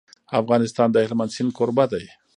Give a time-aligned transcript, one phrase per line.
[0.41, 2.05] افغانستان د هلمند سیند کوربه دی.